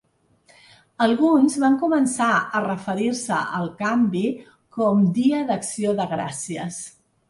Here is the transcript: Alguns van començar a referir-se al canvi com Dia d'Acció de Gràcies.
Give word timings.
Alguns 1.05 1.57
van 1.65 1.75
començar 1.83 2.31
a 2.39 2.63
referir-se 2.65 3.45
al 3.61 3.71
canvi 3.85 4.27
com 4.81 5.09
Dia 5.23 5.47
d'Acció 5.55 5.99
de 6.05 6.13
Gràcies. 6.21 6.87